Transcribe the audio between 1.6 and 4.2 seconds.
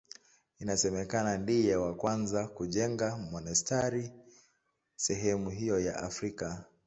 wa kwanza kujenga monasteri